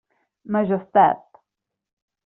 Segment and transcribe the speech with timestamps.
[0.55, 1.23] Majestat.